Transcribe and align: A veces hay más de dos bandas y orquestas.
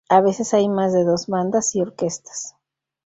A 0.09 0.19
veces 0.19 0.55
hay 0.55 0.67
más 0.67 0.93
de 0.93 1.03
dos 1.03 1.27
bandas 1.27 1.75
y 1.75 1.81
orquestas. 1.81 2.55